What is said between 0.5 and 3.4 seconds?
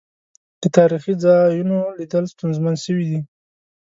د تاريخي ځا يونوليدل ستونزمن سويدی.